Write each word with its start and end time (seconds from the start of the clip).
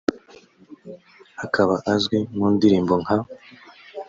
akaba 1.45 1.75
azwi 1.93 2.19
mu 2.35 2.45
ndirimbo 2.53 2.93
nka 3.03 3.17